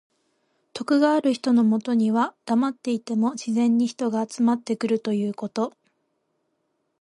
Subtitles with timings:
[0.73, 5.73] 徳がある人のもとにはだまっていても自然に人が集まってくるということ。